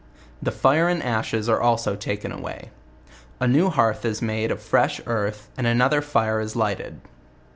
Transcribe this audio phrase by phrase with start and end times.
[0.41, 2.71] The fire and ashes are also taken away.
[3.39, 7.01] A new hearth is made of fresh earthy and another fire is lighted.